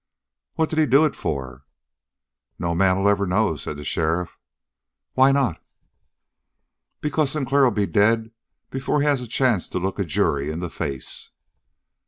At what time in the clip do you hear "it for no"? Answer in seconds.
1.05-2.73